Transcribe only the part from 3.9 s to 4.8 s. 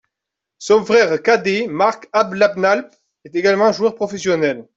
professionnel.